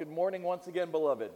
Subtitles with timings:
[0.00, 1.30] good morning once again, beloved.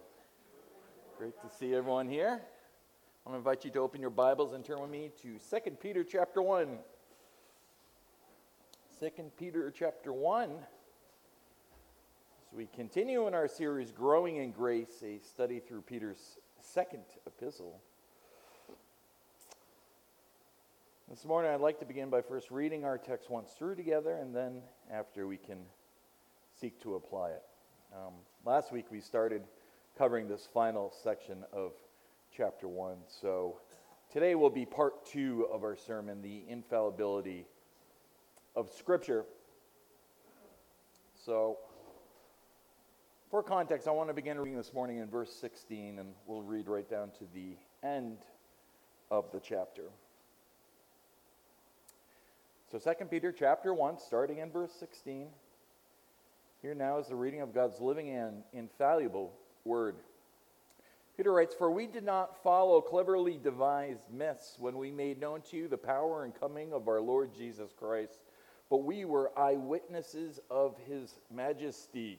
[1.19, 2.41] Great to see everyone here.
[2.41, 5.71] I want to invite you to open your Bibles and turn with me to 2
[5.73, 6.79] Peter chapter 1.
[8.99, 10.51] 2 Peter chapter 1.
[10.51, 10.57] As
[12.57, 17.83] we continue in our series, Growing in Grace, a study through Peter's second epistle.
[21.11, 24.35] This morning, I'd like to begin by first reading our text once through together, and
[24.35, 25.59] then after we can
[26.59, 27.43] seek to apply it.
[27.95, 29.45] Um, last week we started
[29.97, 31.75] covering this final section of
[32.37, 32.97] chapter 1.
[33.07, 33.61] So
[34.13, 37.47] today will be part two of our sermon, The Infallibility
[38.57, 39.25] of Scripture.
[41.25, 41.59] So,
[43.31, 46.67] for context, I want to begin reading this morning in verse 16, and we'll read
[46.67, 48.19] right down to the end
[49.09, 49.85] of the chapter.
[52.73, 55.29] So 2 Peter chapter 1, starting in verse 16.
[56.65, 59.35] Here now is the reading of God's living and infallible
[59.67, 59.97] word.
[61.15, 65.59] Peter writes, For we did not follow cleverly devised myths when we made known to
[65.59, 68.19] you the power and coming of our Lord Jesus Christ,
[68.71, 72.19] but we were eyewitnesses of his majesty.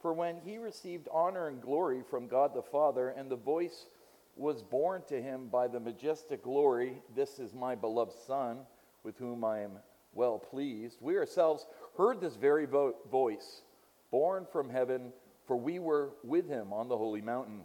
[0.00, 3.88] For when he received honor and glory from God the Father, and the voice
[4.36, 8.60] was borne to him by the majestic glory, This is my beloved Son,
[9.02, 9.72] with whom I am
[10.14, 13.62] well pleased, we ourselves heard this very vo- voice,
[14.10, 15.12] borne from heaven,
[15.46, 17.62] for we were with him on the holy mountain.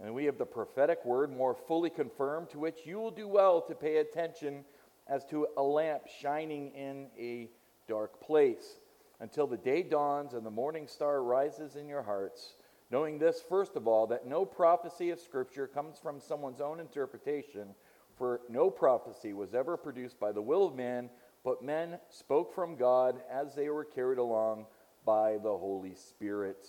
[0.00, 3.60] And we have the prophetic word more fully confirmed, to which you will do well
[3.62, 4.64] to pay attention
[5.08, 7.48] as to a lamp shining in a
[7.88, 8.80] dark place,
[9.20, 12.54] until the day dawns and the morning star rises in your hearts.
[12.90, 17.74] Knowing this, first of all, that no prophecy of Scripture comes from someone's own interpretation,
[18.16, 21.10] for no prophecy was ever produced by the will of man
[21.46, 24.66] but men spoke from God as they were carried along
[25.04, 26.66] by the Holy Spirit.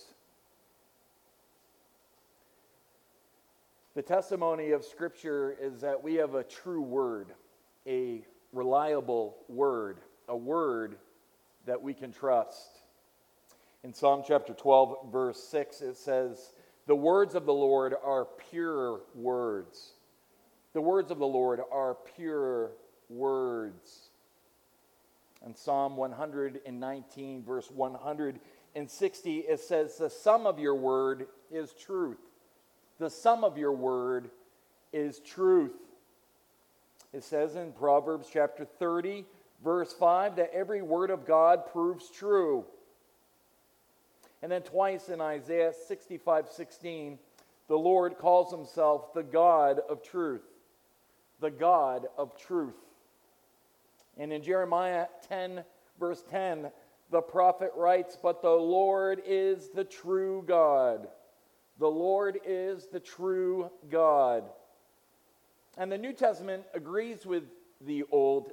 [3.95, 7.29] The testimony of Scripture is that we have a true word,
[7.87, 9.97] a reliable word,
[10.29, 10.99] a word
[11.65, 12.83] that we can trust.
[13.83, 16.53] In Psalm chapter 12, verse 6, it says,
[16.85, 19.93] The words of the Lord are pure words.
[20.73, 22.73] The words of the Lord are pure
[23.09, 24.06] words.
[25.47, 32.19] In Psalm 119, verse 160, it says, The sum of your word is truth.
[32.99, 34.29] The sum of your word
[34.91, 35.71] is truth.
[37.13, 39.23] It says in Proverbs chapter 30,
[39.63, 42.65] verse 5, that every word of God proves true.
[44.41, 47.19] And then twice in Isaiah 65 16,
[47.69, 50.43] the Lord calls himself the God of truth.
[51.39, 52.75] The God of truth.
[54.17, 55.63] And in Jeremiah 10,
[55.99, 56.71] verse 10,
[57.11, 61.07] the prophet writes, But the Lord is the true God.
[61.79, 64.43] The Lord is the true God.
[65.77, 67.43] And the New Testament agrees with
[67.85, 68.51] the Old,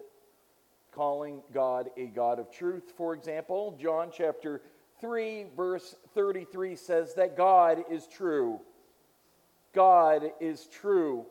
[0.93, 2.93] calling God a God of truth.
[2.97, 4.61] For example, John chapter
[5.01, 8.61] 3, verse 33 says that God is true.
[9.75, 11.25] God is true.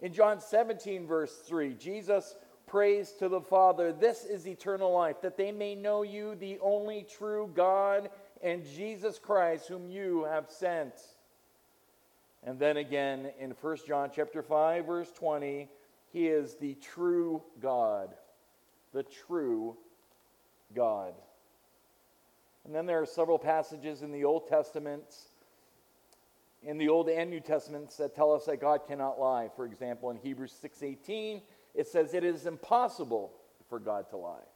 [0.00, 3.92] In John 17, verse 3, Jesus prays to the Father.
[3.92, 8.10] This is eternal life, that they may know you, the only true God,
[8.42, 10.94] and Jesus Christ, whom you have sent.
[12.44, 15.68] And then again in 1 John chapter 5 verse 20,
[16.12, 18.14] he is the true God.
[18.92, 19.76] The true
[20.74, 21.14] God.
[22.64, 25.04] And then there are several passages in the Old Testament
[26.62, 29.48] in the Old and New Testaments that tell us that God cannot lie.
[29.54, 31.42] For example, in Hebrews 6:18,
[31.76, 33.32] it says it is impossible
[33.68, 34.46] for God to lie.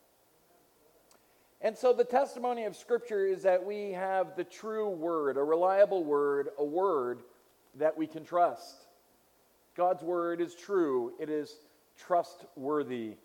[1.60, 6.03] And so the testimony of Scripture is that we have the true word, a reliable
[6.03, 7.20] word, a word
[7.76, 8.86] that we can trust.
[9.76, 11.54] God's word is true, it is
[11.98, 13.16] trustworthy.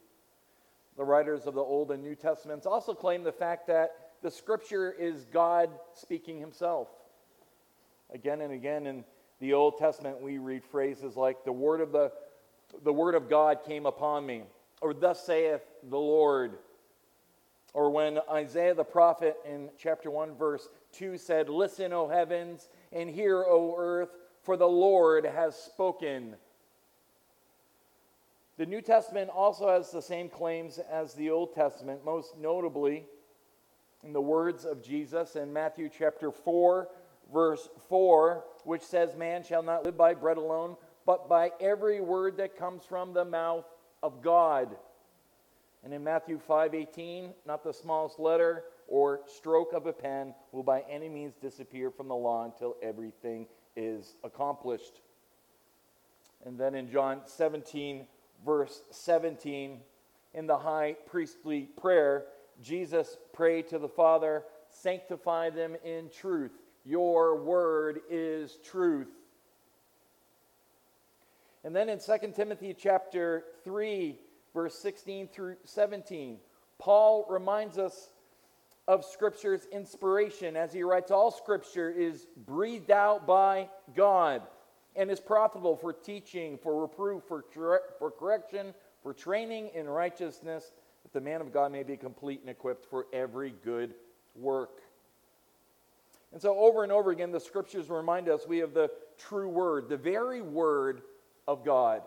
[0.98, 3.92] The writers of the Old and New Testaments also claim the fact that
[4.22, 6.90] the Scripture is God speaking Himself.
[8.14, 9.06] Again and again in
[9.40, 12.12] the Old Testament, we read phrases like, the word of the
[12.84, 14.44] the word of God came upon me,
[14.82, 16.58] or thus saith the Lord.
[17.74, 23.10] Or when Isaiah the prophet in chapter 1, verse 2 said, Listen, O heavens, and
[23.10, 24.10] hear, O earth,
[24.44, 26.36] for the Lord has spoken.
[28.58, 33.06] The New Testament also has the same claims as the Old Testament, most notably
[34.06, 36.88] in the words of Jesus in Matthew chapter 4,
[37.34, 42.38] verse 4, which says, Man shall not live by bread alone, but by every word
[42.38, 43.66] that comes from the mouth
[44.02, 44.76] of God.
[45.84, 50.82] And in Matthew 5:18, not the smallest letter or stroke of a pen will by
[50.82, 55.02] any means disappear from the law until everything is accomplished.
[56.44, 58.08] And then in John 17,
[58.44, 59.82] verse 17,
[60.34, 62.28] in the high priestly prayer,
[62.62, 66.52] Jesus prayed to the Father, Sanctify them in truth.
[66.84, 69.08] Your word is truth.
[71.66, 74.20] And then in 2 Timothy chapter 3,
[74.54, 76.38] verse 16 through 17,
[76.78, 78.12] Paul reminds us
[78.88, 84.44] of Scripture's inspiration as he writes, All Scripture is breathed out by God
[84.96, 87.44] and is profitable for teaching, for reproof, for,
[87.98, 90.72] for correction, for training in righteousness,
[91.02, 93.96] that the man of God may be complete and equipped for every good
[94.36, 94.82] work.
[96.32, 99.90] And so, over and over again, the scriptures remind us we have the true word,
[99.90, 101.02] the very word
[101.48, 102.02] of God.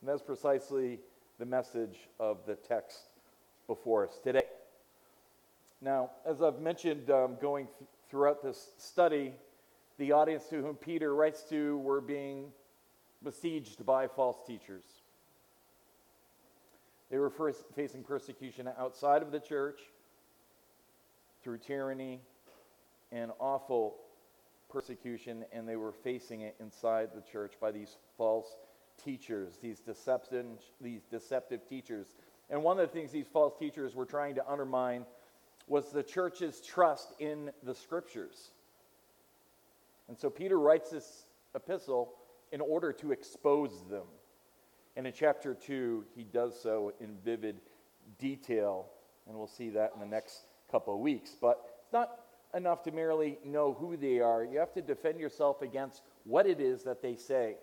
[0.00, 1.00] And that's precisely
[1.38, 2.98] the message of the text
[3.66, 4.42] before us today.
[5.80, 9.34] Now, as I've mentioned um, going th- throughout this study,
[9.98, 12.52] the audience to whom Peter writes to were being
[13.22, 14.84] besieged by false teachers.
[17.10, 19.80] They were first facing persecution outside of the church
[21.42, 22.20] through tyranny
[23.12, 23.96] and awful
[24.70, 28.56] persecution, and they were facing it inside the church by these false
[29.02, 30.46] teachers, these deceptive,
[30.80, 32.14] these deceptive teachers.
[32.48, 35.04] And one of the things these false teachers were trying to undermine
[35.66, 38.50] was the church's trust in the scriptures.
[40.08, 42.14] And so Peter writes this epistle
[42.52, 44.06] in order to expose them.
[44.96, 47.60] And in chapter 2, he does so in vivid
[48.18, 48.86] detail.
[49.28, 50.40] And we'll see that in the next
[50.70, 51.36] couple of weeks.
[51.40, 52.10] But it's not
[52.54, 56.60] enough to merely know who they are, you have to defend yourself against what it
[56.60, 57.56] is that they say.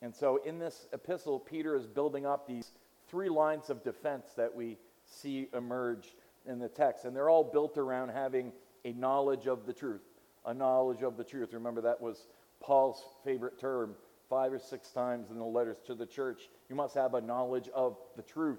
[0.00, 2.72] And so in this epistle, Peter is building up these
[3.08, 6.16] three lines of defense that we see emerge
[6.46, 7.04] in the text.
[7.04, 8.52] And they're all built around having
[8.84, 10.02] a knowledge of the truth.
[10.44, 11.52] A knowledge of the truth.
[11.52, 12.26] Remember, that was
[12.60, 13.94] Paul's favorite term
[14.28, 16.48] five or six times in the letters to the church.
[16.68, 18.58] You must have a knowledge of the truth.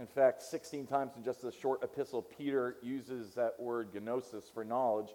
[0.00, 4.64] In fact, 16 times in just a short epistle, Peter uses that word gnosis for
[4.64, 5.10] knowledge,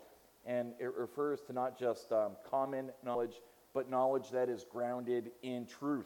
[0.45, 3.41] and it refers to not just um, common knowledge,
[3.73, 6.05] but knowledge that is grounded in truth.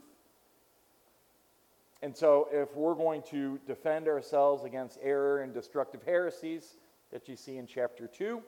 [2.02, 6.78] And so, if we're going to defend ourselves against error and destructive heresies
[7.12, 8.42] that you see in chapter 2,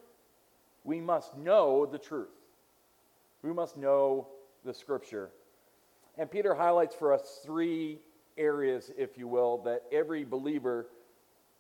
[0.85, 2.29] we must know the truth.
[3.41, 4.29] We must know
[4.63, 5.29] the scripture.
[6.17, 7.99] And Peter highlights for us three
[8.41, 10.87] areas, if you will, that every believer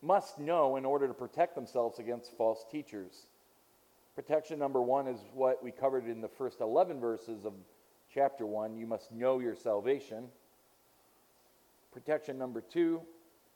[0.01, 3.27] must know in order to protect themselves against false teachers.
[4.15, 7.53] Protection number one is what we covered in the first 11 verses of
[8.13, 8.75] chapter 1.
[8.75, 10.25] You must know your salvation.
[11.93, 13.01] Protection number two,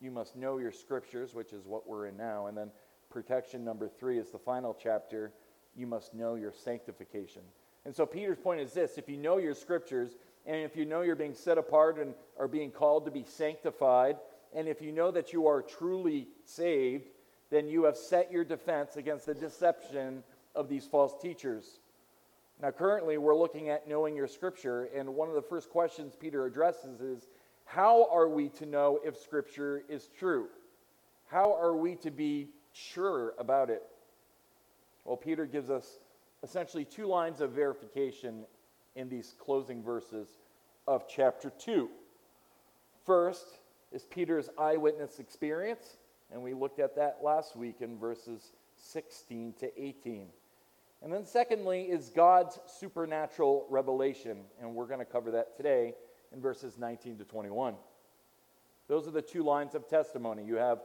[0.01, 2.47] you must know your scriptures, which is what we're in now.
[2.47, 2.69] And then
[3.09, 5.31] protection number three is the final chapter.
[5.75, 7.41] You must know your sanctification.
[7.85, 11.01] And so Peter's point is this if you know your scriptures, and if you know
[11.01, 14.17] you're being set apart and are being called to be sanctified,
[14.53, 17.09] and if you know that you are truly saved,
[17.49, 20.23] then you have set your defense against the deception
[20.55, 21.79] of these false teachers.
[22.61, 26.45] Now, currently, we're looking at knowing your scripture, and one of the first questions Peter
[26.45, 27.27] addresses is
[27.65, 30.47] how are we to know if Scripture is true?
[31.27, 33.83] How are we to be sure about it?
[35.03, 35.99] Well, Peter gives us
[36.43, 38.45] essentially two lines of verification
[38.95, 40.27] in these closing verses
[40.87, 41.89] of chapter 2.
[43.05, 43.59] First
[43.91, 45.97] is Peter's eyewitness experience,
[46.31, 50.27] and we looked at that last week in verses 16 to 18.
[51.03, 55.93] And then, secondly, is God's supernatural revelation, and we're going to cover that today
[56.33, 57.75] in verses 19 to 21.
[58.87, 60.43] Those are the two lines of testimony.
[60.43, 60.79] You have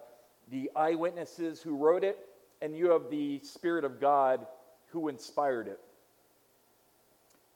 [0.50, 2.19] the eyewitnesses who wrote it,
[2.61, 4.47] and you have the Spirit of God
[4.88, 5.81] who inspired it.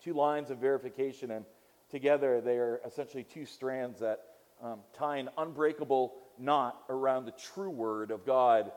[0.04, 1.46] Two lines of verification, and
[1.90, 4.20] together they are essentially two strands that
[4.62, 8.70] um, tie an unbreakable knot around the true word of God.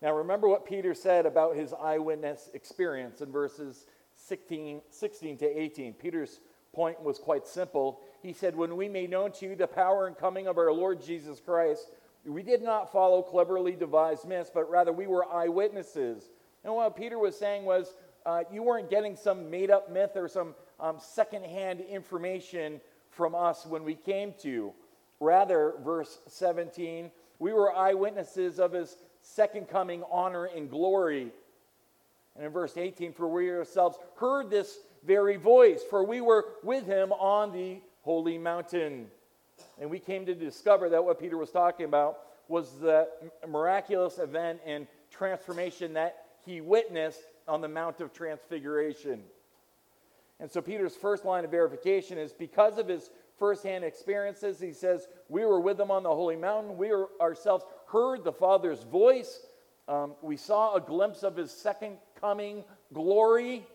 [0.00, 5.92] Now, remember what Peter said about his eyewitness experience in verses 16, 16 to 18.
[5.92, 6.40] Peter's
[6.72, 8.00] point was quite simple.
[8.22, 11.00] He said, When we made known to you the power and coming of our Lord
[11.00, 11.92] Jesus Christ,
[12.26, 16.28] we did not follow cleverly devised myths, but rather we were eyewitnesses.
[16.64, 17.94] And what Peter was saying was,
[18.24, 23.66] uh, you weren't getting some made up myth or some um, secondhand information from us
[23.66, 24.72] when we came to you.
[25.20, 31.30] Rather, verse 17, we were eyewitnesses of his second coming honor and glory.
[32.34, 36.86] And in verse 18, for we ourselves heard this very voice, for we were with
[36.86, 39.06] him on the holy mountain.
[39.80, 43.08] And we came to discover that what Peter was talking about was the
[43.48, 49.22] miraculous event and transformation that he witnessed on the Mount of Transfiguration.
[50.40, 55.08] And so Peter's first line of verification is because of his firsthand experiences, he says,
[55.28, 56.76] We were with him on the holy mountain.
[56.76, 59.46] We ourselves heard the Father's voice.
[59.88, 63.66] Um, we saw a glimpse of his second coming glory.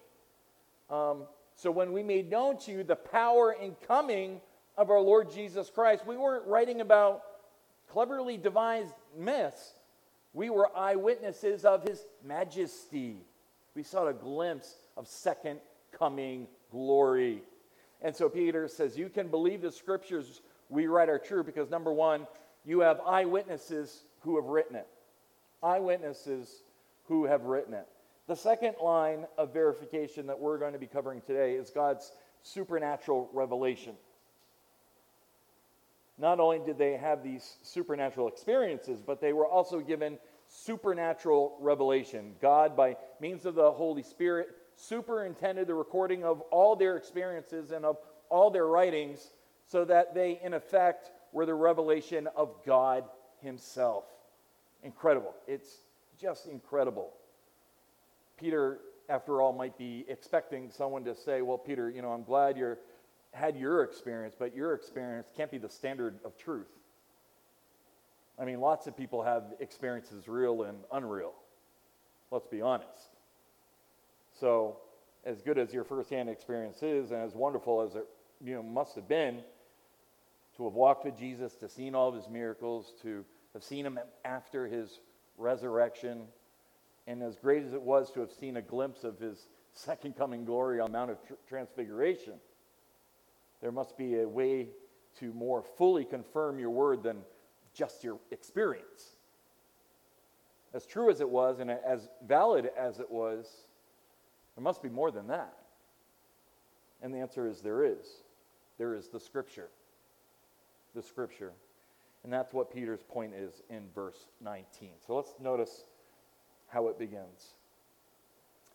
[0.89, 1.24] Um,
[1.55, 4.41] so when we made known to you the power and coming
[4.77, 7.24] of our Lord Jesus Christ, we weren't writing about
[7.89, 9.74] cleverly devised myths.
[10.33, 13.26] We were eyewitnesses of his majesty.
[13.77, 15.60] We saw a glimpse of second
[15.91, 17.43] coming glory.
[18.01, 21.93] And so Peter says, You can believe the scriptures we write are true because, number
[21.93, 22.25] one,
[22.65, 24.88] you have eyewitnesses who have written it.
[25.62, 26.63] Eyewitnesses
[27.03, 27.88] who have written it.
[28.25, 33.29] The second line of verification that we're going to be covering today is God's supernatural
[33.31, 33.93] revelation.
[36.17, 40.17] Not only did they have these supernatural experiences, but they were also given
[40.48, 42.34] supernatural revelation.
[42.42, 47.86] God, by means of the Holy Spirit, superintended the recording of all their experiences and
[47.86, 47.98] of
[48.30, 49.32] all their writings
[49.66, 53.04] so that they, in effect, were the revelation of God
[53.42, 54.06] Himself.
[54.84, 55.34] Incredible.
[55.48, 55.82] It's
[56.20, 57.12] just incredible.
[58.38, 62.58] Peter, after all, might be expecting someone to say, Well, Peter, you know, I'm glad
[62.58, 62.77] you
[63.32, 66.68] had your experience, but your experience can't be the standard of truth.
[68.39, 71.34] I mean, lots of people have experiences real and unreal.
[72.32, 73.15] Let's be honest.
[74.39, 74.77] So,
[75.25, 78.06] as good as your firsthand experience is, and as wonderful as it
[78.44, 79.41] you know, must have been
[80.56, 84.00] to have walked with Jesus, to seen all of his miracles, to have seen him
[84.24, 85.00] after his
[85.38, 86.24] resurrection,
[87.08, 90.46] and as great as it was to have seen a glimpse of his second coming
[90.46, 91.17] glory on Mount of
[91.48, 92.34] Transfiguration,
[93.62, 94.70] there must be a way
[95.20, 97.17] to more fully confirm your word than
[97.77, 99.17] just your experience.
[100.74, 103.48] As true as it was and as valid as it was,
[104.55, 105.53] there must be more than that.
[107.01, 108.05] And the answer is there is.
[108.77, 109.69] There is the Scripture.
[110.96, 111.51] The Scripture.
[112.24, 114.89] And that's what Peter's point is in verse 19.
[115.05, 115.86] So let's notice
[116.67, 117.53] how it begins.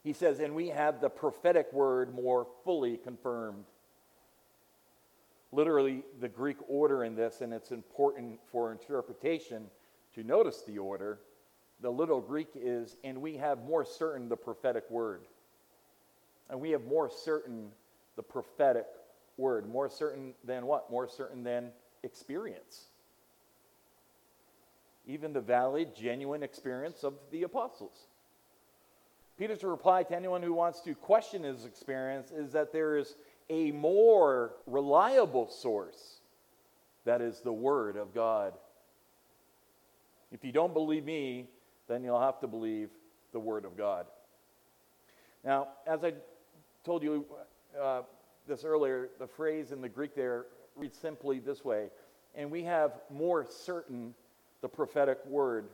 [0.02, 3.64] He says, And we have the prophetic word more fully confirmed.
[5.52, 9.66] Literally, the Greek order in this, and it's important for interpretation
[10.14, 11.20] to notice the order.
[11.82, 15.22] The little Greek is, and we have more certain the prophetic word.
[16.48, 17.70] And we have more certain
[18.16, 18.86] the prophetic
[19.36, 19.68] word.
[19.68, 20.90] More certain than what?
[20.90, 21.70] More certain than
[22.02, 22.86] experience.
[25.06, 28.06] Even the valid, genuine experience of the apostles.
[29.38, 33.16] Peter's reply to anyone who wants to question his experience is that there is
[33.52, 36.20] a more reliable source
[37.04, 38.54] that is the Word of God.
[40.32, 41.48] If you don't believe me,
[41.86, 42.88] then you'll have to believe
[43.32, 44.06] the Word of God.
[45.44, 46.14] Now, as I
[46.82, 47.26] told you
[47.78, 48.02] uh,
[48.48, 51.90] this earlier, the phrase in the Greek there reads simply this way,
[52.34, 54.14] and we have more certain
[54.62, 55.66] the prophetic word.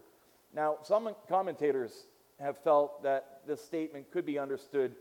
[0.53, 2.07] Now, some commentators
[2.41, 4.97] have felt that this statement could be understood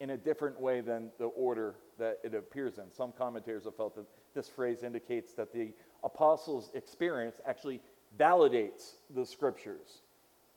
[0.00, 2.90] in a different way than the order that it appears in.
[2.90, 7.80] Some commentators have felt that this phrase indicates that the apostles' experience actually
[8.18, 10.02] validates the scriptures.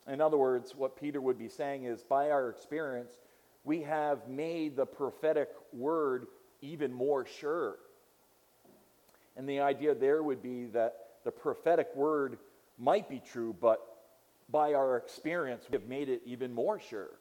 [0.08, 3.18] In other words, what Peter would be saying is by our experience,
[3.64, 6.28] we have made the prophetic word
[6.62, 7.76] even more sure.
[9.36, 12.38] And the idea there would be that the prophetic word
[12.78, 13.80] might be true, but
[14.50, 17.12] by our experience, we have made it even more sure.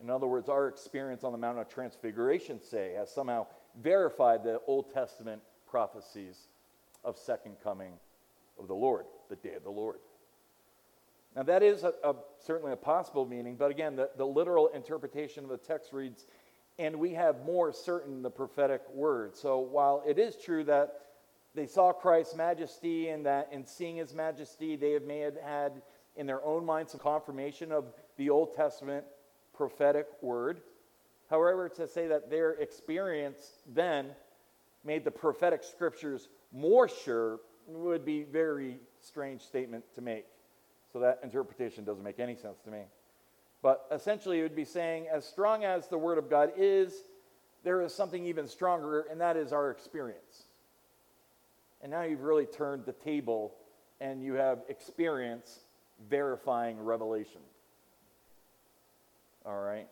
[0.00, 3.46] In other words, our experience on the Mount of Transfiguration, say, has somehow
[3.82, 6.48] verified the Old Testament prophecies
[7.04, 7.92] of second coming
[8.58, 9.96] of the Lord, the day of the Lord.
[11.36, 12.14] Now, that is a, a,
[12.44, 16.26] certainly a possible meaning, but again, the, the literal interpretation of the text reads,
[16.78, 19.36] and we have more certain the prophetic word.
[19.36, 20.94] So while it is true that
[21.54, 25.82] they saw Christ's majesty and that in seeing his majesty, they may have had
[26.16, 27.84] in their own minds some confirmation of
[28.16, 29.04] the Old Testament
[29.58, 30.62] prophetic word.
[31.28, 34.06] However, to say that their experience then
[34.84, 40.24] made the prophetic scriptures more sure would be very strange statement to make.
[40.92, 42.84] So that interpretation doesn't make any sense to me.
[43.60, 46.94] But essentially, it would be saying, as strong as the Word of God is,
[47.64, 50.44] there is something even stronger, and that is our experience.
[51.82, 53.52] And now you've really turned the table
[54.00, 55.60] and you have experience
[56.08, 57.40] verifying revelation.
[59.44, 59.88] All right?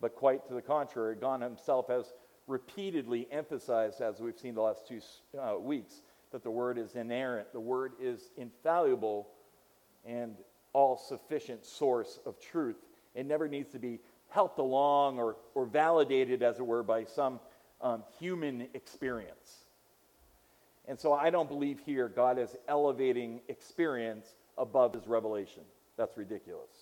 [0.00, 2.12] But quite to the contrary, God Himself has
[2.46, 5.00] repeatedly emphasized, as we've seen the last two
[5.38, 9.28] uh, weeks, that the word is inerrant, the word is infallible,
[10.04, 10.36] and
[10.72, 12.76] all sufficient source of truth.
[13.14, 17.40] It never needs to be helped along or, or validated, as it were, by some
[17.80, 19.64] um, human experience.
[20.86, 25.62] And so I don't believe here God is elevating experience above his revelation.
[25.96, 26.73] That's ridiculous.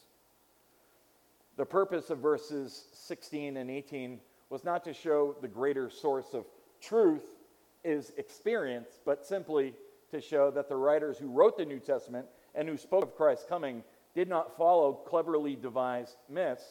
[1.62, 4.18] The purpose of verses 16 and 18
[4.50, 6.44] was not to show the greater source of
[6.80, 7.36] truth
[7.84, 9.72] is experience, but simply
[10.10, 12.26] to show that the writers who wrote the New Testament
[12.56, 16.64] and who spoke of Christ's coming did not follow cleverly devised myths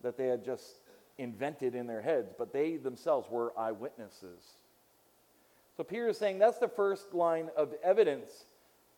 [0.00, 0.76] that they had just
[1.18, 4.54] invented in their heads, but they themselves were eyewitnesses.
[5.76, 8.46] So Peter is saying that's the first line of evidence.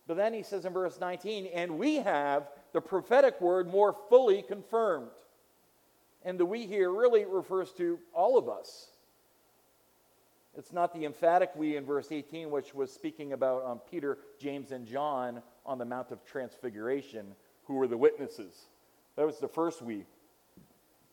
[0.07, 4.43] But then he says in verse 19, and we have the prophetic word more fully
[4.43, 5.11] confirmed.
[6.25, 8.89] And the we here really refers to all of us.
[10.57, 14.73] It's not the emphatic we in verse 18, which was speaking about um, Peter, James,
[14.73, 18.67] and John on the Mount of Transfiguration, who were the witnesses.
[19.17, 20.05] That was the first we.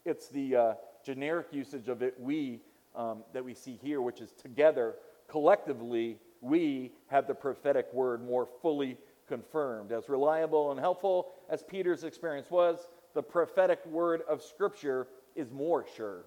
[0.05, 0.73] It's the uh,
[1.05, 2.61] generic usage of it, we,
[2.95, 4.95] um, that we see here, which is together,
[5.27, 9.91] collectively, we have the prophetic word more fully confirmed.
[9.91, 15.85] As reliable and helpful as Peter's experience was, the prophetic word of Scripture is more
[15.95, 16.25] sure.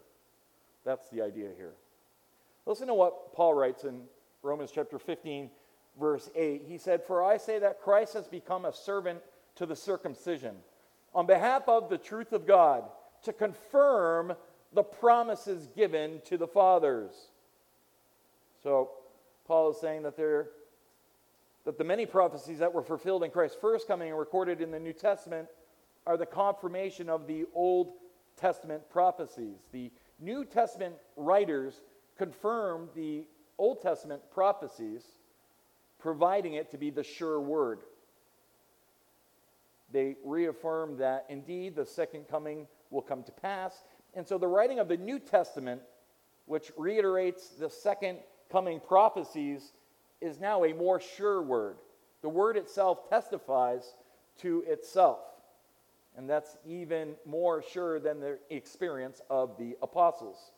[0.84, 1.74] That's the idea here.
[2.66, 4.02] Listen to what Paul writes in
[4.42, 5.50] Romans chapter 15,
[5.98, 6.64] verse 8.
[6.66, 9.20] He said, For I say that Christ has become a servant
[9.56, 10.56] to the circumcision
[11.14, 12.84] on behalf of the truth of God
[13.24, 14.34] to confirm
[14.72, 17.12] the promises given to the fathers.
[18.62, 18.90] So,
[19.50, 20.50] Paul is saying that there
[21.64, 24.78] that the many prophecies that were fulfilled in Christ's first coming and recorded in the
[24.78, 25.48] New Testament
[26.06, 27.94] are the confirmation of the Old
[28.36, 29.56] Testament prophecies.
[29.72, 29.90] The
[30.20, 31.82] New Testament writers
[32.16, 33.26] confirmed the
[33.58, 35.02] Old Testament prophecies,
[35.98, 37.80] providing it to be the sure word.
[39.90, 43.82] They reaffirmed that indeed the second coming will come to pass.
[44.14, 45.82] And so the writing of the New Testament,
[46.46, 49.72] which reiterates the second coming prophecies,
[50.20, 51.76] is now a more sure word.
[52.22, 53.94] The word itself testifies
[54.38, 55.20] to itself.
[56.16, 60.52] And that's even more sure than the experience of the apostles.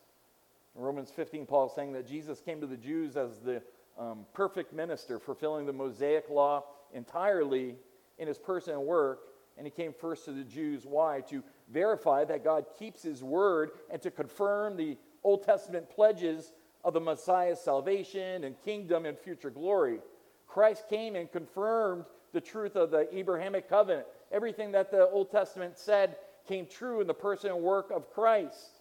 [0.76, 3.62] In Romans 15, Paul is saying that Jesus came to the Jews as the
[3.98, 7.76] um, perfect minister, fulfilling the Mosaic law entirely
[8.18, 9.20] in his person and work.
[9.59, 10.87] And he came first to the Jews.
[10.87, 11.20] Why?
[11.28, 16.52] To verify that God keeps his word and to confirm the Old Testament pledges
[16.85, 20.01] of the Messiah's salvation and kingdom and future glory.
[20.47, 24.07] Christ came and confirmed the truth of the Abrahamic covenant.
[24.31, 26.16] Everything that the Old Testament said
[26.47, 28.81] came true in the person and work of Christ.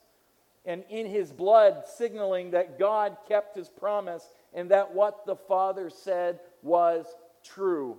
[0.66, 5.90] And in his blood, signaling that God kept his promise and that what the Father
[5.90, 7.06] said was
[7.44, 7.98] true.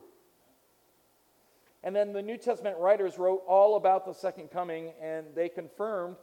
[1.82, 6.16] And then the New Testament writers wrote all about the second coming and they confirmed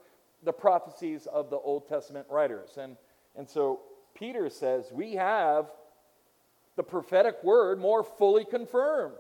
[0.43, 2.77] the prophecies of the Old Testament writers.
[2.77, 2.95] And
[3.35, 3.81] and so
[4.15, 5.67] Peter says, We have
[6.75, 9.15] the prophetic word more fully confirmed.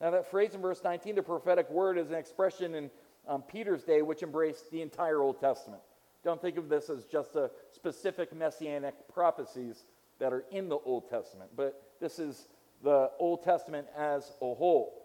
[0.00, 2.90] Now, that phrase in verse 19, the prophetic word, is an expression in
[3.26, 5.82] um, Peter's day which embraced the entire Old Testament.
[6.24, 9.84] Don't think of this as just a specific messianic prophecies
[10.18, 12.48] that are in the Old Testament, but this is
[12.82, 15.02] the Old Testament as a whole.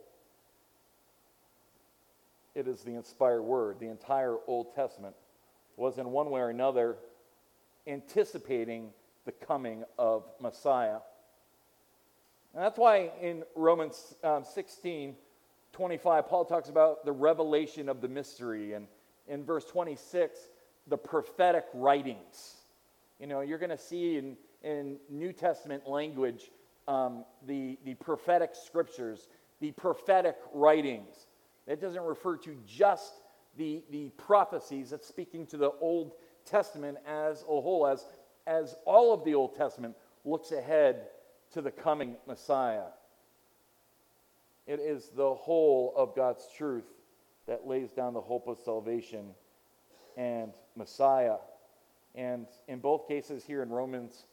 [2.56, 3.80] It is the inspired word.
[3.80, 5.16] The entire Old Testament
[5.76, 6.98] was, in one way or another,
[7.88, 8.92] anticipating
[9.26, 11.00] the coming of Messiah.
[12.54, 15.16] And that's why in Romans um, 16,
[15.72, 18.74] 25, Paul talks about the revelation of the mystery.
[18.74, 18.88] And
[19.28, 20.40] in verse 26,
[20.88, 22.58] the prophetic writings.
[23.20, 26.52] You know, you're going to see in, in New Testament language
[26.88, 29.28] um, the, the prophetic scriptures,
[29.62, 31.28] the prophetic writings.
[31.66, 33.14] It doesn't refer to just
[33.58, 36.14] the, the prophecies, it's speaking to the Old
[36.46, 38.06] Testament as a whole, as,
[38.48, 41.08] as all of the Old Testament looks ahead
[41.52, 42.86] to the coming Messiah.
[44.66, 46.86] It is the whole of God's truth
[47.48, 49.26] that lays down the hope of salvation
[50.16, 51.38] and Messiah.
[52.16, 54.26] And in both cases here in Romans,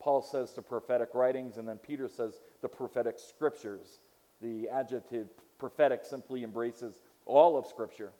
[0.00, 4.00] Paul says the prophetic writings, and then Peter says the prophetic scriptures.
[4.42, 8.12] The adjective prophetic simply embraces all of Scripture.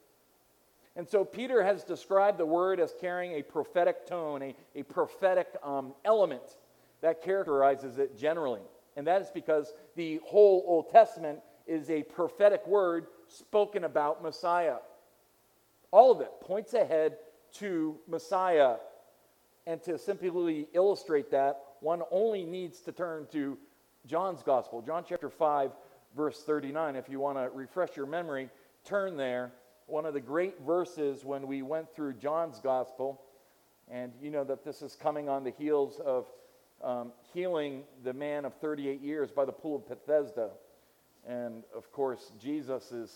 [0.97, 5.49] And so Peter has described the word as carrying a prophetic tone, a, a prophetic
[5.63, 6.57] um, element
[7.03, 8.63] that characterizes it generally.
[8.97, 14.77] And that is because the whole Old Testament is a prophetic word spoken about Messiah.
[15.91, 17.19] All of it points ahead
[17.55, 18.77] to Messiah.
[19.67, 23.59] And to simply illustrate that, one only needs to turn to
[24.07, 25.73] John's Gospel, John chapter 5,
[26.17, 26.97] verse 39.
[26.97, 28.49] If you want to refresh your memory,
[28.85, 29.53] turn there.
[29.87, 33.21] One of the great verses when we went through John's Gospel,
[33.89, 36.27] and you know that this is coming on the heels of
[36.83, 40.51] um, healing the man of 38 years by the pool of Bethesda.
[41.25, 43.13] And of course, Jesus is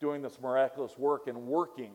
[0.00, 1.92] doing this miraculous work and working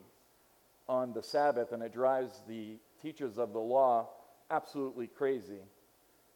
[0.87, 4.09] on the Sabbath, and it drives the teachers of the law
[4.51, 5.61] absolutely crazy.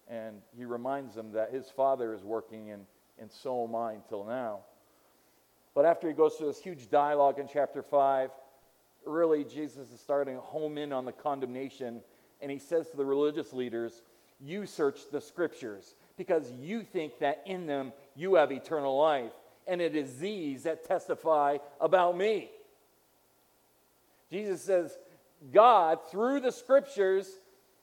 [0.07, 2.85] And he reminds them that his father is working, and,
[3.19, 4.61] and so am I until now.
[5.75, 8.29] But after he goes through this huge dialogue in chapter 5,
[9.05, 12.01] really Jesus is starting to home in on the condemnation,
[12.41, 14.01] and he says to the religious leaders,
[14.39, 19.31] You search the scriptures because you think that in them you have eternal life,
[19.67, 22.49] and it is these that testify about me.
[24.29, 24.97] Jesus says,
[25.51, 27.27] God, through the scriptures,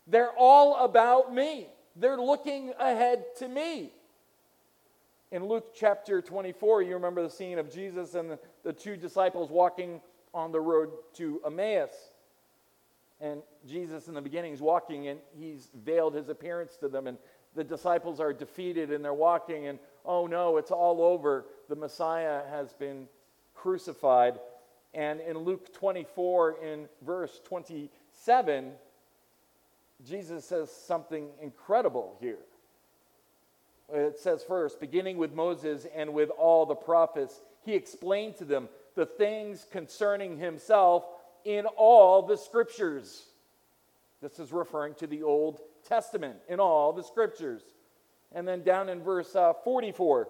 [0.06, 1.68] they're all about me.
[1.96, 3.92] They're looking ahead to me.
[5.32, 9.48] In Luke chapter 24, you remember the scene of Jesus and the, the two disciples
[9.48, 10.00] walking
[10.34, 11.92] on the road to Emmaus.
[13.20, 17.06] And Jesus, in the beginning, is walking and he's veiled his appearance to them.
[17.06, 17.16] And
[17.54, 21.46] the disciples are defeated and they're walking, and oh no, it's all over.
[21.68, 23.06] The Messiah has been
[23.54, 24.40] crucified.
[24.94, 28.72] And in Luke 24, in verse 27,
[30.04, 32.38] Jesus says something incredible here.
[33.92, 38.68] It says first, beginning with Moses and with all the prophets, he explained to them
[38.94, 41.04] the things concerning himself
[41.44, 43.24] in all the scriptures.
[44.20, 47.62] This is referring to the Old Testament in all the scriptures.
[48.32, 50.28] And then down in verse uh, 44,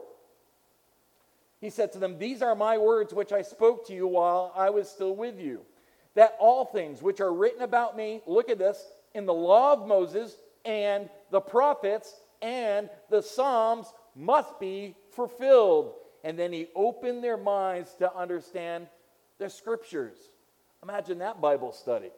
[1.61, 4.71] he said to them, These are my words which I spoke to you while I
[4.71, 5.61] was still with you.
[6.15, 8.83] That all things which are written about me, look at this,
[9.15, 15.95] in the law of Moses and the prophets and the Psalms must be fulfilled.
[16.23, 18.87] And then he opened their minds to understand
[19.39, 20.17] the scriptures.
[20.83, 22.11] Imagine that Bible study.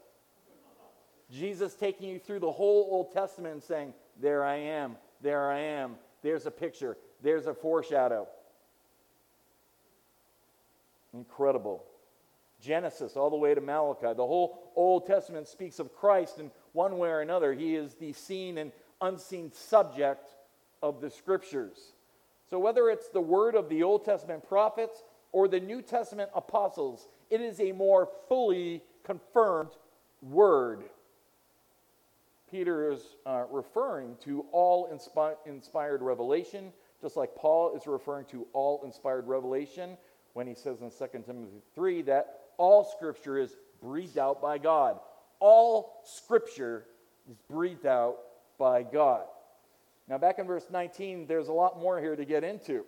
[1.31, 5.61] Jesus taking you through the whole Old Testament and saying, There I am, there I
[5.61, 8.29] am, there's a picture, there's a foreshadow.
[11.15, 11.85] Incredible.
[12.61, 14.15] Genesis all the way to Malachi.
[14.15, 17.53] The whole Old Testament speaks of Christ in one way or another.
[17.53, 20.31] He is the seen and unseen subject
[20.83, 21.93] of the scriptures.
[22.49, 27.09] So, whether it's the word of the Old Testament prophets or the New Testament apostles,
[27.31, 29.71] it is a more fully confirmed
[30.21, 30.85] word.
[32.51, 38.47] Peter is uh, referring to all inspi- inspired revelation, just like Paul is referring to
[38.53, 39.97] all inspired revelation
[40.35, 44.99] when he says in 2 Timothy 3 that all scripture is breathed out by God.
[45.41, 46.85] All scripture
[47.31, 48.19] is breathed out
[48.63, 49.25] by God.
[50.09, 52.85] Now, back in verse 19, there's a lot more here to get into.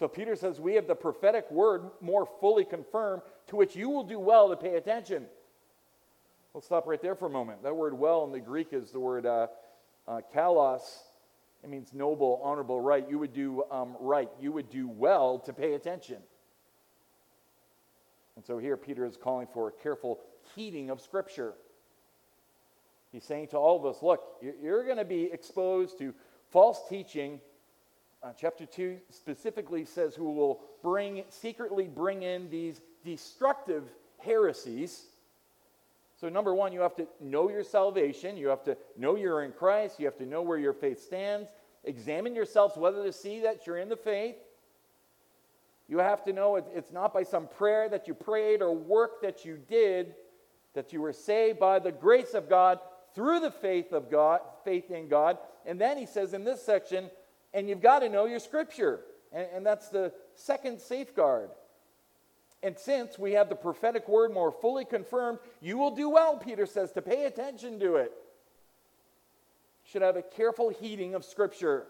[0.00, 4.02] So, Peter says, We have the prophetic word more fully confirmed, to which you will
[4.02, 5.26] do well to pay attention.
[6.52, 7.62] We'll stop right there for a moment.
[7.62, 9.46] That word well in the Greek is the word uh,
[10.08, 10.82] uh, kalos.
[11.62, 13.08] It means noble, honorable, right.
[13.08, 14.28] You would do um, right.
[14.40, 16.18] You would do well to pay attention.
[18.34, 20.18] And so here Peter is calling for a careful
[20.56, 21.54] heeding of Scripture.
[23.16, 26.12] He's saying to all of us look, you're going to be exposed to
[26.50, 27.40] false teaching.
[28.22, 33.84] Uh, chapter 2 specifically says who will bring secretly bring in these destructive
[34.18, 35.06] heresies
[36.18, 38.38] so, number one, you have to know your salvation.
[38.38, 40.00] You have to know you're in Christ.
[40.00, 41.50] You have to know where your faith stands.
[41.84, 44.36] Examine yourselves whether to see that you're in the faith.
[45.88, 49.44] You have to know it's not by some prayer that you prayed or work that
[49.44, 50.14] you did
[50.76, 52.78] that you were saved by the grace of God
[53.16, 55.38] through the faith of God, faith in God.
[55.64, 57.10] And then he says in this section,
[57.54, 59.00] and you've got to know your scripture.
[59.32, 61.48] And, and that's the second safeguard.
[62.62, 66.66] And since we have the prophetic word more fully confirmed, you will do well, Peter
[66.66, 68.12] says, to pay attention to it.
[69.84, 71.86] Should have a careful heeding of Scripture.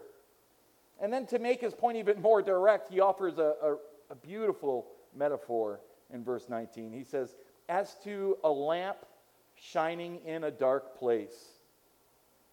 [1.01, 3.75] And then to make his point even more direct, he offers a, a,
[4.11, 5.81] a beautiful metaphor
[6.13, 6.93] in verse 19.
[6.93, 7.35] He says,
[7.67, 8.97] As to a lamp
[9.59, 11.35] shining in a dark place.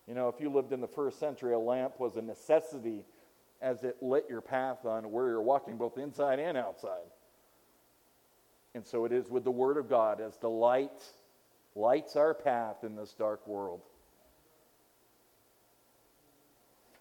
[0.07, 3.05] You know, if you lived in the first century, a lamp was a necessity
[3.63, 7.11] as it lit your path on where you're walking, both inside and outside.
[8.75, 11.03] And so it is with the Word of God as the light
[11.75, 13.81] lights our path in this dark world.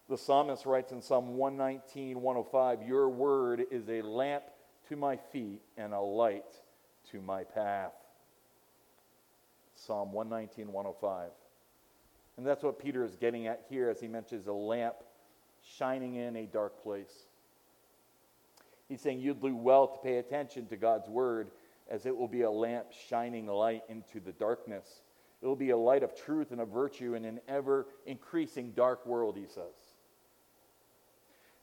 [0.10, 4.44] The psalmist writes in Psalm 119, 105, Your word is a lamp
[4.90, 6.44] to my feet and a light
[7.12, 7.94] to my path.
[9.86, 11.30] Psalm 119, 105.
[12.38, 14.96] And that's what Peter is getting at here as he mentions a lamp
[15.78, 17.28] shining in a dark place.
[18.90, 21.52] He's saying you'd do well to pay attention to God's word
[21.90, 25.02] as it will be a lamp shining light into the darkness.
[25.42, 29.06] It will be a light of truth and of virtue in an ever increasing dark
[29.06, 29.76] world, he says.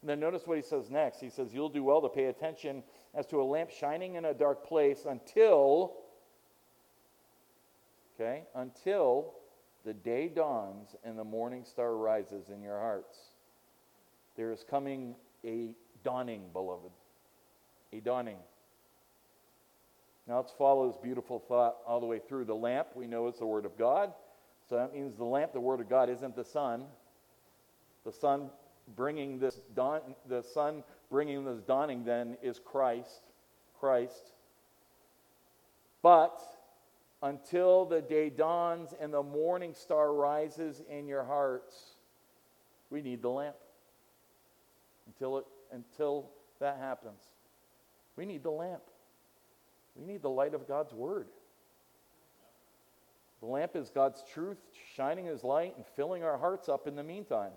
[0.01, 1.21] And then notice what he says next.
[1.21, 2.83] He says, You'll do well to pay attention
[3.15, 5.95] as to a lamp shining in a dark place until,
[8.21, 9.35] okay, until
[9.85, 13.17] the day dawns and the morning star rises in your hearts.
[14.37, 15.71] There is coming a
[16.05, 16.91] dawning, beloved.
[17.93, 18.37] A dawning.
[20.29, 22.45] Now let's follow this beautiful thought all the way through.
[22.45, 24.13] The lamp, we know, is the Word of God.
[24.69, 26.85] So that means the lamp, the Word of God, isn't the sun.
[28.05, 28.51] The sun
[28.97, 33.23] bringing this dawn, the sun bringing this dawning then is Christ.
[33.81, 34.33] Christ.
[36.03, 36.41] But
[37.23, 41.97] until the day dawns and the morning star rises in your hearts,
[42.89, 43.57] we need the lamp.
[45.07, 46.31] Until it until
[46.61, 47.21] that happens.
[48.17, 48.83] We need the lamp.
[49.95, 51.29] We need the light of God's word.
[53.41, 54.59] The lamp is God's truth
[54.95, 57.53] shining his light and filling our hearts up in the meantime.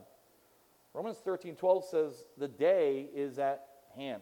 [0.94, 4.22] Romans 13 12 says, The day is at hand.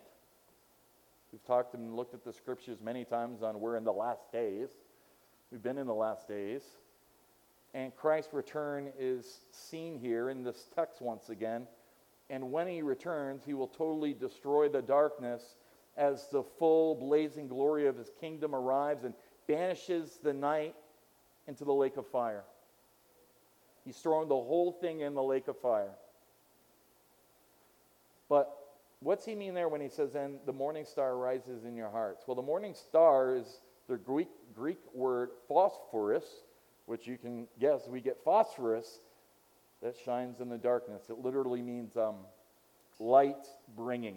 [1.31, 4.69] We've talked and looked at the scriptures many times on we're in the last days.
[5.51, 6.63] We've been in the last days.
[7.73, 11.67] And Christ's return is seen here in this text once again.
[12.29, 15.55] And when he returns, he will totally destroy the darkness
[15.97, 19.13] as the full blazing glory of his kingdom arrives and
[19.47, 20.75] banishes the night
[21.47, 22.43] into the lake of fire.
[23.83, 25.95] He's throwing the whole thing in the lake of fire.
[28.29, 28.55] But
[29.01, 32.23] what's he mean there when he says, and the morning star rises in your hearts?
[32.27, 36.23] Well, the morning star is the Greek, Greek word phosphorus,
[36.85, 38.99] which you can guess we get phosphorus
[39.83, 41.03] that shines in the darkness.
[41.09, 42.15] It literally means um,
[42.99, 44.15] light bringing.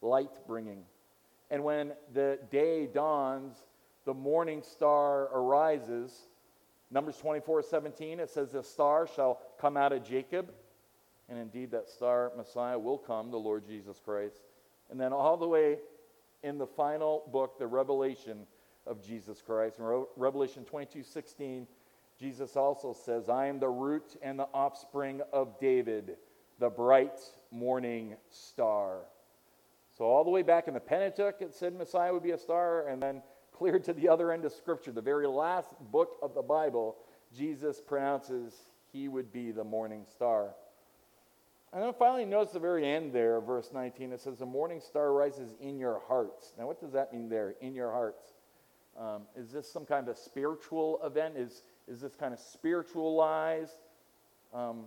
[0.00, 0.82] Light bringing.
[1.48, 3.56] And when the day dawns,
[4.04, 6.12] the morning star arises.
[6.90, 10.50] Numbers 24 17, it says, The star shall come out of Jacob
[11.28, 14.42] and indeed, that star Messiah will come, the Lord Jesus Christ.
[14.90, 15.78] And then, all the way
[16.42, 18.46] in the final book, the revelation
[18.86, 19.78] of Jesus Christ.
[19.78, 21.66] In Revelation 22 16,
[22.18, 26.16] Jesus also says, I am the root and the offspring of David,
[26.58, 29.00] the bright morning star.
[29.96, 32.88] So, all the way back in the Pentateuch, it said Messiah would be a star,
[32.88, 36.42] and then clear to the other end of Scripture, the very last book of the
[36.42, 36.96] Bible,
[37.36, 38.54] Jesus pronounces
[38.92, 40.54] he would be the morning star.
[41.72, 44.12] And then finally, notice the very end there, verse 19.
[44.12, 46.52] It says, The morning star rises in your hearts.
[46.58, 48.31] Now, what does that mean there, in your hearts?
[48.98, 51.36] Um, is this some kind of a spiritual event?
[51.36, 53.78] Is, is this kind of spiritualized?
[54.52, 54.84] Um,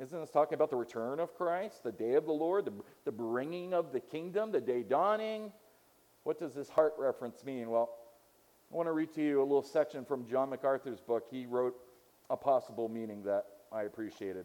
[0.00, 2.72] isn't this talking about the return of Christ, the day of the Lord, the,
[3.04, 5.52] the bringing of the kingdom, the day dawning?
[6.22, 7.68] What does this heart reference mean?
[7.68, 7.90] Well,
[8.72, 11.24] I want to read to you a little section from John MacArthur's book.
[11.30, 11.74] He wrote
[12.30, 14.44] a possible meaning that I appreciated.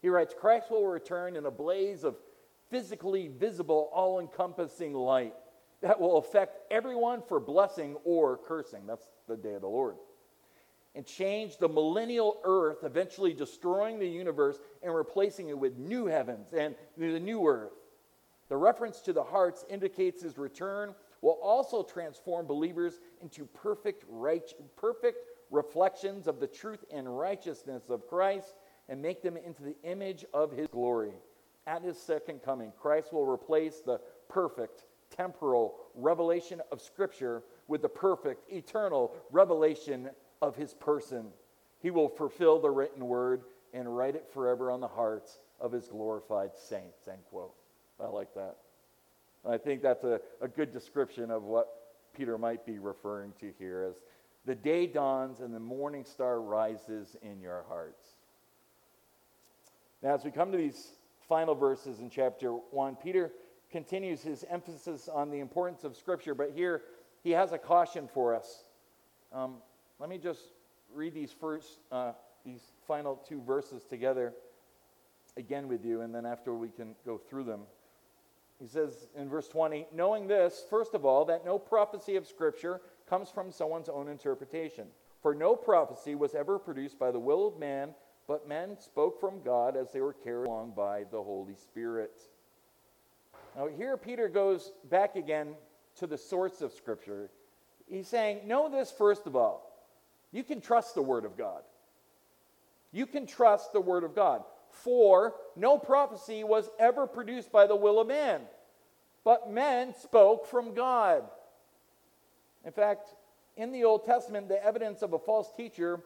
[0.00, 2.16] He writes Christ will return in a blaze of
[2.70, 5.34] physically visible, all encompassing light
[5.86, 8.88] that will affect everyone for blessing or cursing.
[8.88, 9.94] That's the day of the Lord.
[10.96, 16.52] And change the millennial earth, eventually destroying the universe and replacing it with new heavens
[16.52, 17.70] and the new earth.
[18.48, 24.52] The reference to the hearts indicates his return will also transform believers into perfect, right,
[24.76, 25.18] perfect
[25.52, 28.56] reflections of the truth and righteousness of Christ
[28.88, 31.12] and make them into the image of his glory.
[31.68, 34.85] At his second coming, Christ will replace the perfect
[35.16, 40.10] temporal revelation of Scripture with the perfect eternal revelation
[40.42, 41.26] of his person.
[41.80, 45.88] He will fulfill the written word and write it forever on the hearts of his
[45.88, 47.08] glorified saints.
[47.08, 47.54] End quote.
[48.00, 48.56] I like that.
[49.48, 51.68] I think that's a, a good description of what
[52.14, 53.96] Peter might be referring to here as
[54.44, 58.06] the day dawns and the morning star rises in your hearts.
[60.02, 60.92] Now, as we come to these
[61.28, 63.32] final verses in chapter 1, Peter
[63.70, 66.82] continues his emphasis on the importance of Scripture, but here
[67.22, 68.64] he has a caution for us.
[69.32, 69.56] Um,
[69.98, 70.40] let me just
[70.94, 72.12] read these first, uh,
[72.44, 74.34] these final two verses together
[75.36, 77.62] again with you, and then after we can go through them.
[78.60, 82.80] He says in verse 20, knowing this, first of all, that no prophecy of Scripture
[83.08, 84.86] comes from someone's own interpretation.
[85.20, 87.94] For no prophecy was ever produced by the will of man
[88.26, 92.18] but men spoke from God as they were carried along by the Holy Spirit.
[93.56, 95.54] Now, here Peter goes back again
[95.96, 97.30] to the source of Scripture.
[97.88, 99.72] he's saying, Know this first of all.
[100.30, 101.62] You can trust the Word of God.
[102.92, 104.42] You can trust the Word of God.
[104.70, 108.42] For no prophecy was ever produced by the will of man,
[109.24, 111.24] but men spoke from God.
[112.64, 113.08] In fact,
[113.56, 116.00] in the Old Testament, the evidence of a false teacher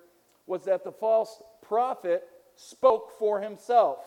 [0.47, 3.99] was that the false prophet spoke for himself.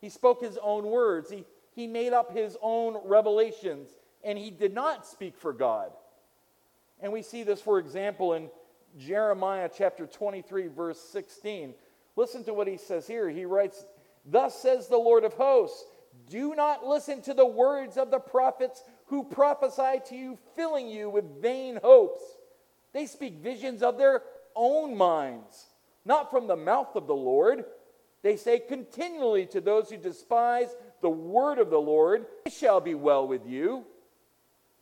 [0.00, 1.30] He spoke his own words.
[1.30, 1.44] He,
[1.76, 3.90] he made up his own revelations,
[4.24, 5.92] and he did not speak for God.
[7.00, 8.48] And we see this, for example, in
[8.98, 11.74] Jeremiah chapter 23, verse 16.
[12.16, 13.28] Listen to what he says here.
[13.28, 13.84] He writes,
[14.24, 15.84] Thus says the Lord of hosts,
[16.30, 21.10] do not listen to the words of the prophets who prophesy to you, filling you
[21.10, 22.22] with vain hopes.
[22.94, 24.22] They speak visions of their
[24.54, 25.66] own minds,
[26.06, 27.66] not from the mouth of the Lord.
[28.22, 32.94] They say continually to those who despise the word of the Lord, It shall be
[32.94, 33.84] well with you.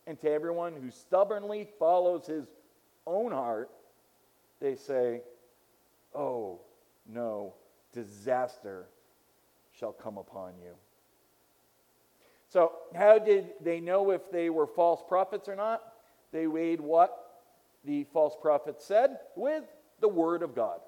[0.07, 2.47] And to everyone who stubbornly follows his
[3.07, 3.71] own heart,
[4.61, 5.23] they say,
[6.15, 6.61] Oh,
[7.07, 7.55] no,
[7.93, 8.87] disaster
[9.73, 10.75] shall come upon you.
[12.49, 15.83] So, how did they know if they were false prophets or not?
[16.31, 17.43] They weighed what
[17.85, 19.65] the false prophets said with
[20.01, 20.81] the Word of God.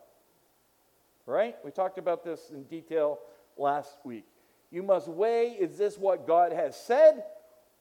[1.26, 1.56] Right?
[1.64, 3.18] We talked about this in detail
[3.56, 4.26] last week.
[4.70, 7.24] You must weigh is this what God has said,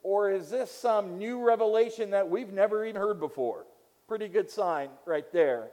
[0.03, 3.65] or is this some new revelation that we've never even heard before?
[4.07, 5.71] Pretty good sign right there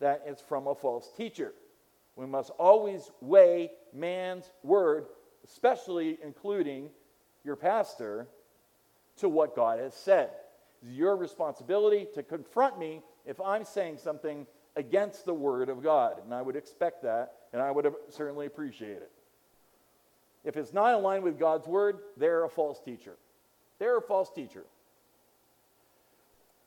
[0.00, 1.54] that it's from a false teacher.
[2.16, 5.06] We must always weigh man's word,
[5.44, 6.90] especially including
[7.44, 8.26] your pastor
[9.18, 10.30] to what God has said.
[10.82, 16.20] It's your responsibility to confront me if I'm saying something against the Word of God.
[16.24, 19.10] And I would expect that, and I would certainly appreciate it.
[20.44, 23.16] If it's not line with God's Word, they're a false teacher.
[23.78, 24.64] They're a false teacher.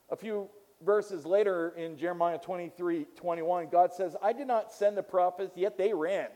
[0.09, 0.49] A few
[0.81, 5.77] verses later in Jeremiah 23 21, God says, I did not send the prophets, yet
[5.77, 6.27] they ran.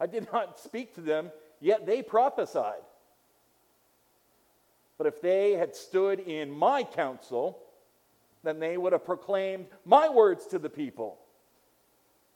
[0.00, 2.82] I did not speak to them, yet they prophesied.
[4.98, 7.58] But if they had stood in my counsel,
[8.42, 11.18] then they would have proclaimed my words to the people.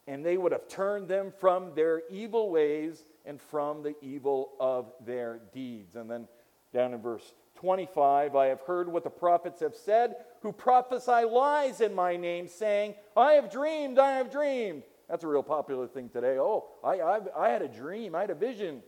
[0.08, 4.92] And they would have turned them from their evil ways and from the evil of
[5.04, 5.96] their deeds.
[5.96, 6.28] And then
[6.72, 11.80] down in verse 25, I have heard what the prophets have said, who prophesy lies
[11.80, 14.82] in my name, saying, I have dreamed, I have dreamed.
[15.08, 16.38] That's a real popular thing today.
[16.38, 18.82] Oh, I, I, I had a dream, I had a vision.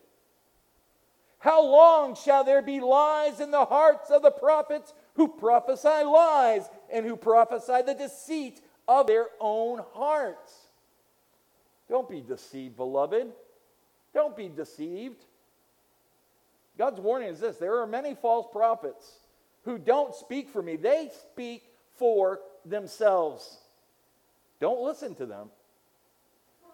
[1.39, 6.69] How long shall there be lies in the hearts of the prophets who prophesy lies
[6.93, 10.53] and who prophesy the deceit of their own hearts?
[11.89, 13.29] Don't be deceived, beloved.
[14.15, 15.25] Don't be deceived.
[16.77, 19.19] God's warning is this there are many false prophets
[19.65, 21.65] who don't speak for me, they speak
[21.97, 23.59] for themselves.
[24.61, 25.51] Don't listen to them.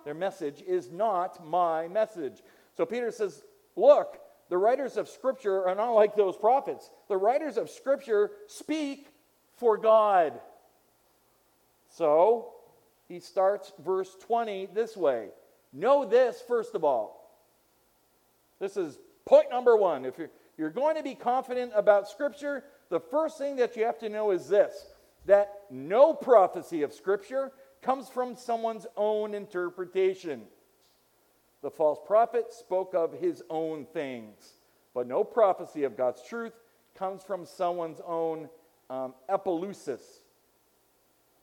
[0.05, 2.43] Their message is not my message.
[2.77, 3.43] So Peter says,
[3.77, 4.19] Look,
[4.49, 6.91] the writers of Scripture are not like those prophets.
[7.09, 9.09] The writers of Scripture speak
[9.57, 10.41] for God.
[11.89, 12.53] So
[13.09, 15.29] he starts verse 20 this way
[15.73, 17.24] Know this, first of all.
[18.65, 20.07] This is point number one.
[20.07, 23.99] If you're, you're going to be confident about Scripture, the first thing that you have
[23.99, 24.87] to know is this
[25.27, 30.45] that no prophecy of Scripture comes from someone's own interpretation.
[31.61, 34.55] The false prophet spoke of his own things,
[34.95, 36.55] but no prophecy of God's truth
[36.95, 38.49] comes from someone's own
[38.89, 40.01] um, epilusis.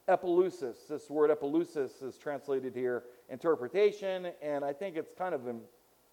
[0.08, 5.44] This word epilusis is translated here interpretation, and I think it's kind of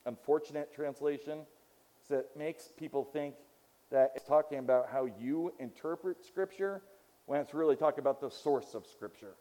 [0.06, 1.40] unfortunate translation
[2.08, 3.34] that makes people think
[3.90, 6.82] that it's talking about how you interpret Scripture
[7.26, 9.34] when it's really talking about the source of Scripture.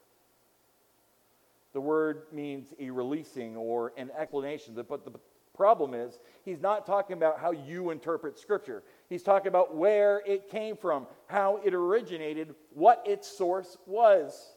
[1.74, 4.74] The word means a releasing or an explanation.
[4.88, 5.12] But the
[5.56, 8.84] problem is, he's not talking about how you interpret Scripture.
[9.10, 14.54] He's talking about where it came from, how it originated, what its source was.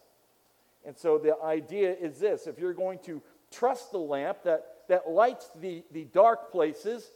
[0.84, 3.20] And so the idea is this if you're going to
[3.50, 7.12] trust the lamp that, that lights the, the dark places,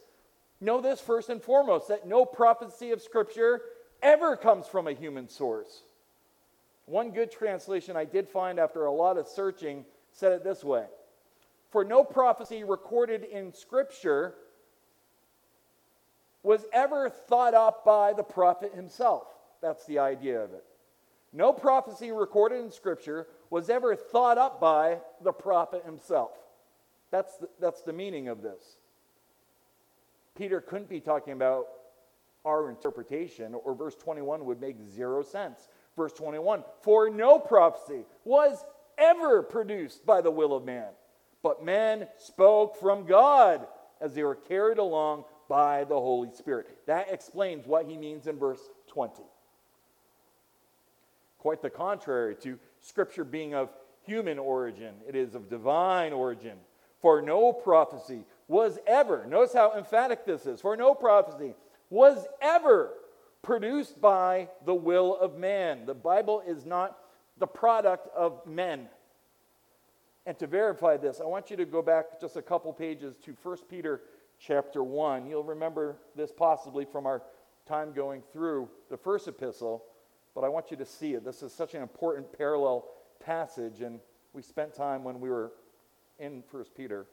[0.61, 3.61] know this first and foremost that no prophecy of Scripture
[4.01, 5.83] ever comes from a human source.
[6.85, 10.85] One good translation I did find after a lot of searching said it this way
[11.69, 14.35] For no prophecy recorded in Scripture
[16.43, 19.27] was ever thought up by the prophet himself.
[19.61, 20.63] That's the idea of it.
[21.33, 26.31] No prophecy recorded in Scripture was ever thought up by the prophet himself.
[27.15, 28.75] That's the, that's the meaning of this.
[30.37, 31.67] Peter couldn't be talking about
[32.43, 35.69] our interpretation, or verse 21 would make zero sense.
[35.95, 38.65] Verse 21 For no prophecy was
[38.97, 40.89] ever produced by the will of man,
[41.41, 43.65] but men spoke from God
[44.01, 46.67] as they were carried along by the Holy Spirit.
[46.85, 49.23] That explains what he means in verse 20.
[51.37, 53.69] Quite the contrary to Scripture being of
[54.05, 56.57] human origin, it is of divine origin.
[57.05, 61.53] For no prophecy was ever, notice how emphatic this is, for no prophecy
[61.91, 62.93] was ever
[63.43, 65.85] produced by the will of man.
[65.85, 66.97] The Bible is not
[67.37, 68.87] the product of men.
[70.25, 73.35] And to verify this, I want you to go back just a couple pages to
[73.43, 74.01] 1 Peter
[74.39, 75.27] chapter 1.
[75.27, 77.21] You'll remember this possibly from our
[77.67, 79.83] time going through the first epistle,
[80.33, 81.23] but I want you to see it.
[81.23, 82.87] This is such an important parallel
[83.23, 83.99] passage, and
[84.33, 85.51] we spent time when we were
[86.19, 87.05] in 1 Peter.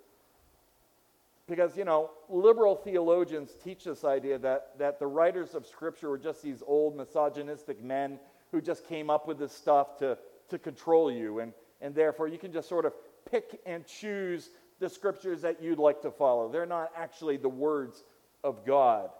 [1.49, 6.19] Because, you know, liberal theologians teach this idea that, that the writers of Scripture were
[6.19, 8.19] just these old misogynistic men
[8.53, 10.17] who just came up with this stuff to,
[10.49, 11.41] to control you.
[11.41, 12.93] And, and therefore, you can just sort of
[13.31, 16.51] pick and choose the Scriptures that you'd like to follow.
[16.51, 18.05] They're not actually the words
[18.45, 19.11] of God.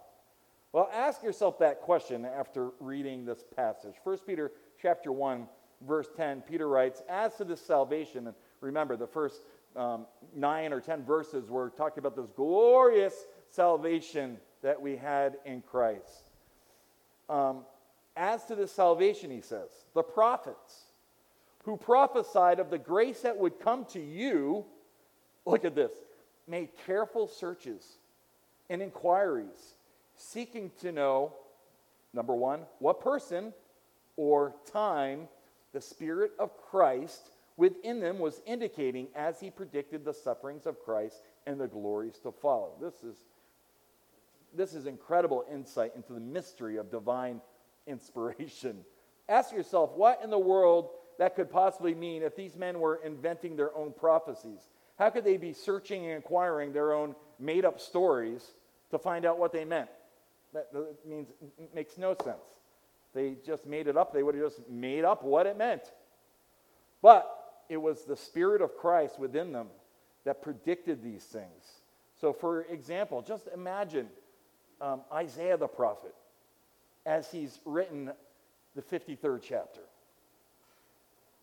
[0.71, 3.93] Well, ask yourself that question after reading this passage.
[4.03, 5.47] 1 Peter chapter 1,
[5.87, 9.43] verse 10, Peter writes, As to this salvation, and remember the first
[9.75, 10.05] um,
[10.35, 13.13] nine or ten verses were talking about this glorious
[13.49, 16.29] salvation that we had in Christ.
[17.29, 17.65] Um,
[18.15, 20.85] as to this salvation, he says, the prophets
[21.63, 24.65] who prophesied of the grace that would come to you,
[25.45, 25.91] look at this,
[26.47, 27.97] made careful searches
[28.69, 29.75] and inquiries,
[30.15, 31.33] seeking to know,
[32.13, 33.53] number one, what person
[34.17, 35.27] or time
[35.73, 41.21] the Spirit of Christ within them was indicating as he predicted the sufferings of Christ
[41.45, 42.71] and the glories to follow.
[42.81, 43.17] This is,
[44.55, 47.41] this is incredible insight into the mystery of divine
[47.87, 48.83] inspiration.
[49.29, 50.89] Ask yourself, what in the world
[51.19, 54.69] that could possibly mean if these men were inventing their own prophecies?
[54.97, 58.43] How could they be searching and inquiring their own made up stories
[58.91, 59.89] to find out what they meant?
[60.53, 60.67] That,
[61.05, 61.29] means
[61.73, 62.45] makes no sense.
[63.13, 64.13] They just made it up.
[64.13, 65.81] They would have just made up what it meant.
[67.01, 69.67] But it was the Spirit of Christ within them
[70.25, 71.81] that predicted these things.
[72.19, 74.07] So, for example, just imagine
[74.79, 76.15] um, Isaiah the prophet
[77.05, 78.11] as he's written
[78.75, 79.81] the 53rd chapter.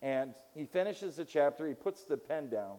[0.01, 2.77] And he finishes the chapter, he puts the pen down.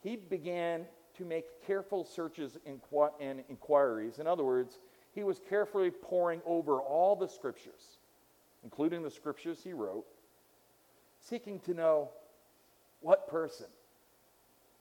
[0.00, 4.18] He began to make careful searches and inquiries.
[4.18, 4.78] In other words,
[5.12, 7.98] he was carefully poring over all the scriptures,
[8.62, 10.04] including the scriptures he wrote,
[11.20, 12.10] seeking to know
[13.04, 13.66] what person?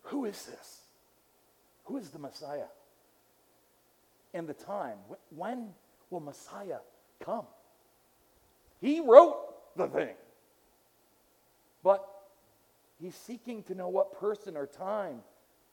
[0.04, 0.80] Who is this?
[1.84, 2.72] Who is the Messiah?
[4.34, 4.98] And the time.
[5.36, 5.74] When
[6.10, 6.80] will Messiah
[7.22, 7.46] come?
[8.80, 10.16] He wrote the thing.
[11.84, 12.08] But
[13.02, 15.20] he's seeking to know what person or time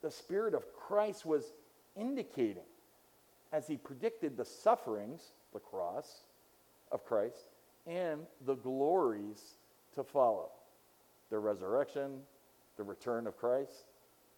[0.02, 1.52] the Spirit of Christ was
[1.96, 2.66] indicating
[3.52, 6.22] as he predicted the sufferings, the cross
[6.90, 7.46] of Christ,
[7.86, 9.54] and the glories
[9.94, 10.50] to follow
[11.30, 12.22] the resurrection,
[12.80, 13.84] the return of Christ,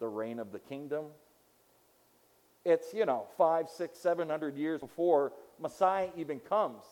[0.01, 1.05] the reign of the kingdom.
[2.65, 6.83] It's, you know, five, six, seven hundred years before Messiah even comes.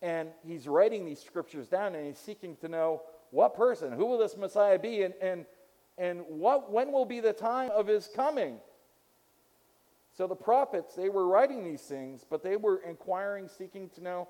[0.00, 4.16] And he's writing these scriptures down and he's seeking to know what person, who will
[4.16, 5.44] this Messiah be, and, and,
[5.98, 8.56] and what, when will be the time of his coming?
[10.16, 14.28] So the prophets, they were writing these things, but they were inquiring, seeking to know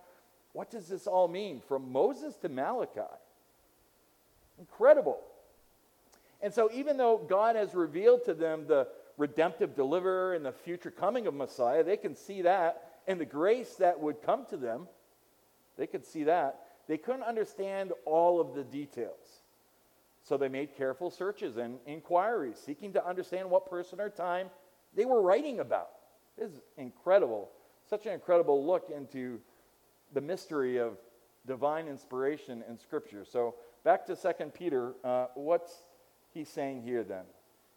[0.52, 1.62] what does this all mean?
[1.68, 3.02] From Moses to Malachi.
[4.58, 5.20] Incredible.
[6.40, 10.90] And so, even though God has revealed to them the redemptive deliverer and the future
[10.90, 14.86] coming of Messiah, they can see that, and the grace that would come to them,
[15.76, 16.60] they could see that.
[16.86, 19.42] They couldn't understand all of the details.
[20.22, 24.48] So, they made careful searches and inquiries, seeking to understand what person or time
[24.94, 25.90] they were writing about.
[26.36, 27.50] This is incredible.
[27.88, 29.40] Such an incredible look into
[30.12, 30.98] the mystery of
[31.46, 33.24] divine inspiration in Scripture.
[33.24, 35.82] So, back to 2 Peter, uh, what's
[36.38, 37.24] he's saying here then?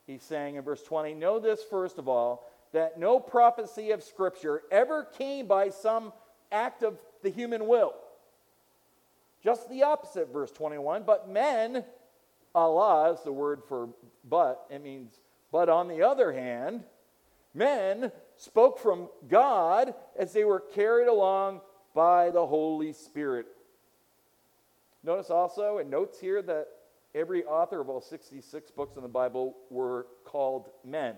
[0.07, 4.61] He's saying in verse 20, Know this first of all, that no prophecy of Scripture
[4.71, 6.13] ever came by some
[6.51, 7.93] act of the human will.
[9.43, 11.03] Just the opposite, verse 21.
[11.03, 11.83] But men,
[12.53, 13.89] alla is the word for
[14.23, 15.19] but, it means,
[15.51, 16.83] but on the other hand,
[17.53, 21.61] men spoke from God as they were carried along
[21.95, 23.47] by the Holy Spirit.
[25.03, 26.67] Notice also, it notes here that
[27.13, 31.15] every author of all 66 books in the Bible were called men.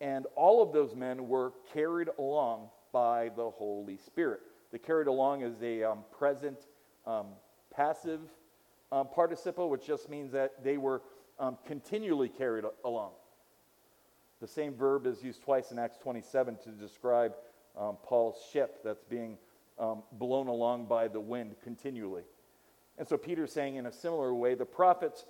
[0.00, 4.40] And all of those men were carried along by the Holy Spirit.
[4.72, 6.66] The carried along is a um, present
[7.06, 7.26] um,
[7.74, 8.20] passive
[8.90, 11.02] um, participle, which just means that they were
[11.38, 13.12] um, continually carried along.
[14.40, 17.34] The same verb is used twice in Acts 27 to describe
[17.78, 19.38] um, Paul's ship that's being
[19.78, 22.24] um, blown along by the wind continually.
[22.98, 25.24] And so Peter's saying, in a similar way, the prophets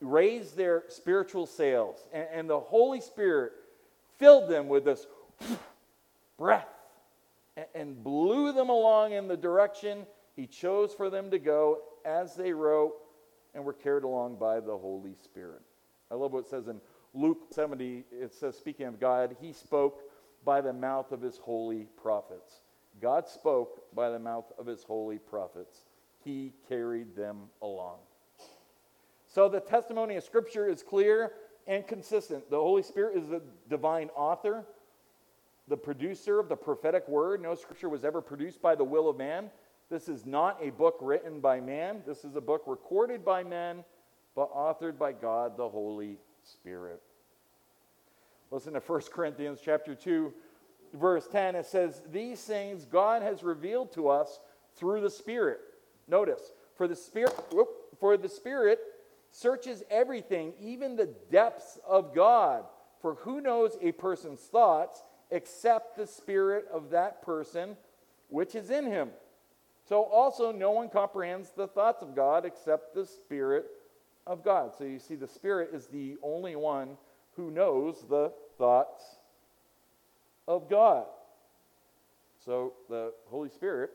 [0.00, 3.52] raised their spiritual sails, and, and the Holy Spirit
[4.18, 5.06] filled them with this
[6.38, 6.68] breath
[7.56, 12.34] and, and blew them along in the direction he chose for them to go as
[12.34, 12.94] they wrote
[13.54, 15.60] and were carried along by the Holy Spirit.
[16.10, 16.80] I love what it says in
[17.14, 18.04] Luke 70.
[18.10, 20.00] It says, speaking of God, he spoke
[20.44, 22.62] by the mouth of his holy prophets.
[23.00, 25.84] God spoke by the mouth of his holy prophets.
[26.24, 27.98] He carried them along.
[29.26, 31.32] So the testimony of Scripture is clear
[31.66, 32.50] and consistent.
[32.50, 34.64] The Holy Spirit is the divine author,
[35.68, 37.40] the producer of the prophetic word.
[37.42, 39.50] No Scripture was ever produced by the will of man.
[39.90, 42.02] This is not a book written by man.
[42.06, 43.84] This is a book recorded by men,
[44.34, 47.02] but authored by God, the Holy Spirit.
[48.50, 50.32] Listen to 1 Corinthians chapter 2,
[50.94, 51.54] verse 10.
[51.56, 54.40] It says, These things God has revealed to us
[54.76, 55.60] through the Spirit.
[56.08, 58.80] Notice, for the Spirit, whoop, for the Spirit
[59.30, 62.64] searches everything, even the depths of God.
[63.00, 67.76] For who knows a person's thoughts except the spirit of that person
[68.28, 69.10] which is in him?
[69.88, 73.66] So also, no one comprehends the thoughts of God except the Spirit
[74.26, 74.72] of God.
[74.78, 76.96] So you see, the Spirit is the only one
[77.34, 79.02] who knows the thoughts
[80.46, 81.06] of God.
[82.44, 83.90] So the Holy Spirit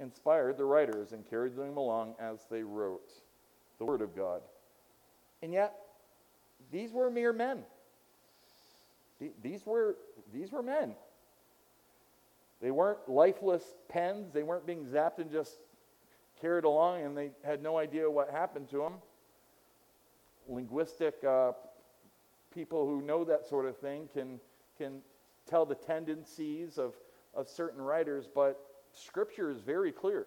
[0.00, 3.10] inspired the writers and carried them along as they wrote
[3.78, 4.42] the Word of God.
[5.42, 5.74] And yet,
[6.70, 7.64] these were mere men.
[9.42, 9.96] These were,
[10.32, 10.94] these were men.
[12.60, 14.32] They weren't lifeless pens.
[14.32, 15.58] They weren't being zapped and just
[16.40, 18.94] carried along, and they had no idea what happened to them.
[20.48, 21.52] Linguistic uh,
[22.52, 24.40] people who know that sort of thing can,
[24.76, 25.00] can
[25.48, 26.94] tell the tendencies of,
[27.34, 28.60] of certain writers, but
[28.92, 30.26] Scripture is very clear.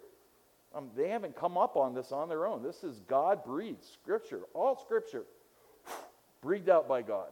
[0.73, 2.63] Um, they haven't come up on this on their own.
[2.63, 5.23] This is God breathed Scripture, all Scripture,
[6.41, 7.29] breathed out by God.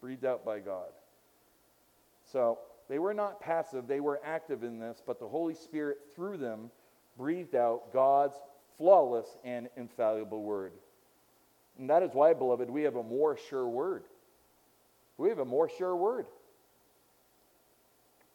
[0.00, 0.88] Breathed out by God.
[2.32, 2.58] So
[2.88, 6.70] they were not passive, they were active in this, but the Holy Spirit, through them,
[7.18, 8.36] breathed out God's
[8.78, 10.72] flawless and infallible word.
[11.78, 14.04] And that is why, beloved, we have a more sure word.
[15.18, 16.26] We have a more sure word.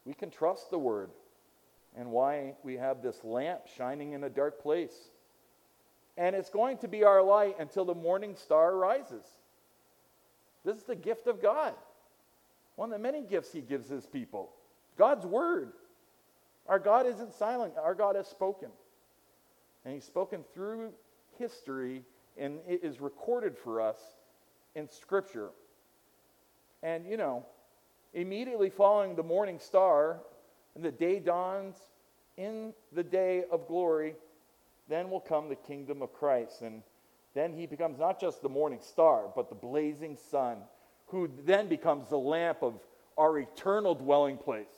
[0.04, 1.10] We can trust the word
[1.96, 5.10] and why we have this lamp shining in a dark place.
[6.16, 9.24] And it's going to be our light until the morning star rises.
[10.64, 11.74] This is the gift of God.
[12.76, 14.50] One of the many gifts He gives His people
[14.96, 15.72] God's Word.
[16.68, 18.68] Our God isn't silent, our God has spoken.
[19.84, 20.92] And He's spoken through
[21.38, 22.02] history,
[22.36, 23.98] and it is recorded for us
[24.74, 25.50] in Scripture.
[26.82, 27.46] And, you know,
[28.12, 30.18] immediately following the morning star,
[30.74, 31.76] and the day dawns
[32.36, 34.14] in the day of glory,
[34.88, 36.62] then will come the kingdom of Christ.
[36.62, 36.82] And
[37.34, 40.58] then he becomes not just the morning star, but the blazing sun,
[41.06, 42.74] who then becomes the lamp of
[43.16, 44.68] our eternal dwelling place.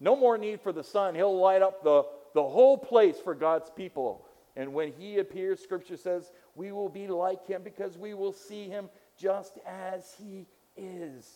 [0.00, 1.14] No more need for the sun.
[1.14, 4.26] He'll light up the, the whole place for God's people.
[4.56, 8.68] And when he appears, scripture says, we will be like him because we will see
[8.68, 8.88] him
[9.18, 10.46] just as he
[10.76, 11.28] is.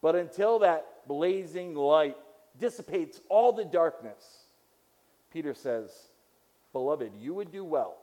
[0.00, 2.16] But until that blazing light
[2.58, 4.44] dissipates all the darkness.
[5.32, 5.90] Peter says,
[6.72, 7.96] Beloved, you would do well.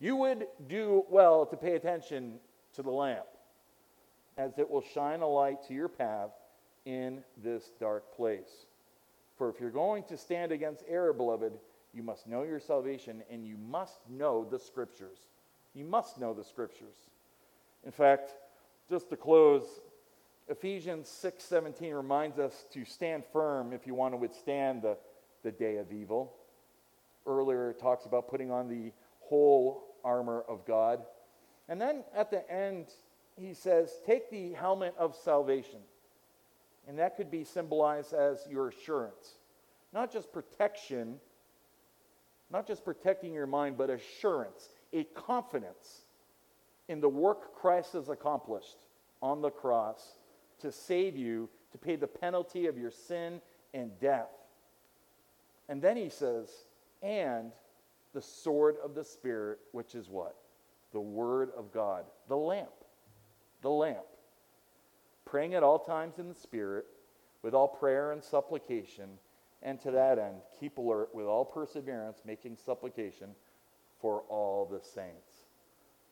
[0.00, 2.38] You would do well to pay attention
[2.74, 3.26] to the lamp,
[4.36, 6.30] as it will shine a light to your path
[6.84, 8.66] in this dark place.
[9.36, 11.52] For if you're going to stand against error, beloved,
[11.92, 15.18] you must know your salvation and you must know the scriptures.
[15.74, 16.96] You must know the scriptures.
[17.84, 18.34] In fact,
[18.88, 19.80] just to close,
[20.48, 24.96] Ephesians 6:17 reminds us to stand firm if you want to withstand the,
[25.42, 26.34] the day of evil.
[27.26, 31.04] Earlier it talks about putting on the whole armor of God.
[31.68, 32.86] And then at the end
[33.36, 35.80] he says, take the helmet of salvation.
[36.88, 39.34] And that could be symbolized as your assurance.
[39.92, 41.20] Not just protection,
[42.50, 46.06] not just protecting your mind, but assurance, a confidence
[46.88, 48.86] in the work Christ has accomplished
[49.20, 50.17] on the cross
[50.60, 53.40] to save you, to pay the penalty of your sin
[53.74, 54.30] and death.
[55.68, 56.48] And then he says,
[57.02, 57.52] and
[58.14, 60.36] the sword of the Spirit, which is what?
[60.92, 62.70] The Word of God, the lamp.
[63.62, 64.06] The lamp.
[65.24, 66.86] Praying at all times in the Spirit,
[67.42, 69.10] with all prayer and supplication,
[69.62, 73.30] and to that end, keep alert with all perseverance, making supplication
[74.00, 75.44] for all the saints.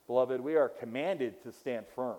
[0.07, 2.19] Beloved, we are commanded to stand firm.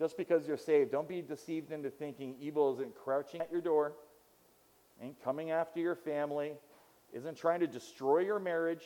[0.00, 3.92] Just because you're saved, don't be deceived into thinking evil isn't crouching at your door,
[5.02, 6.52] ain't coming after your family,
[7.12, 8.82] isn't trying to destroy your marriage.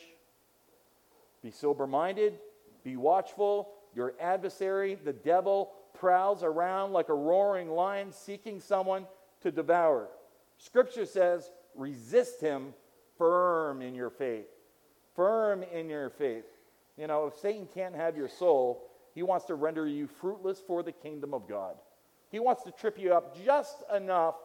[1.41, 2.37] Be sober minded,
[2.83, 3.69] be watchful.
[3.95, 9.07] Your adversary, the devil, prowls around like a roaring lion seeking someone
[9.41, 10.09] to devour.
[10.57, 12.73] Scripture says, resist him
[13.17, 14.47] firm in your faith.
[15.15, 16.43] Firm in your faith.
[16.97, 18.83] You know, if Satan can't have your soul,
[19.15, 21.75] he wants to render you fruitless for the kingdom of God.
[22.29, 24.35] He wants to trip you up just enough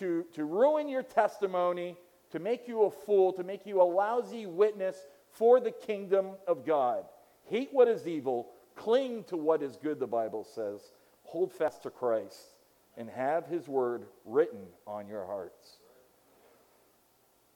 [0.00, 1.96] to, to ruin your testimony,
[2.32, 6.66] to make you a fool, to make you a lousy witness for the kingdom of
[6.66, 7.04] God.
[7.44, 10.80] Hate what is evil, cling to what is good, the Bible says.
[11.22, 12.54] Hold fast to Christ
[12.96, 15.78] and have his word written on your hearts.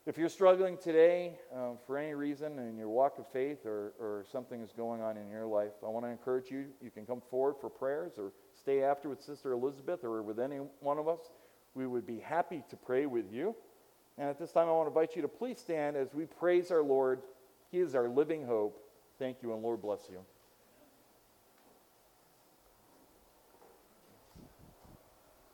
[0.05, 4.25] If you're struggling today um, for any reason in your walk of faith or, or
[4.33, 6.65] something is going on in your life, I want to encourage you.
[6.83, 10.57] You can come forward for prayers or stay after with Sister Elizabeth or with any
[10.81, 11.31] one of us.
[11.75, 13.55] We would be happy to pray with you.
[14.19, 16.73] And at this time, I want to invite you to please stand as we praise
[16.73, 17.23] our Lord.
[17.71, 18.83] He is our living hope.
[19.21, 20.19] Thank you, and Lord bless you.